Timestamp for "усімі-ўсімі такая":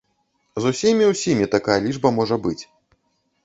0.73-1.77